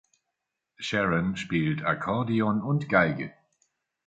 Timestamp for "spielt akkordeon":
1.37-2.63